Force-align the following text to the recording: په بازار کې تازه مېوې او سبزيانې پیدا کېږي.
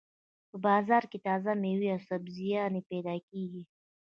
په 0.49 0.57
بازار 0.65 1.03
کې 1.11 1.17
تازه 1.27 1.51
مېوې 1.61 1.89
او 1.95 1.99
سبزيانې 2.09 2.81
پیدا 2.89 3.15
کېږي. 3.29 3.63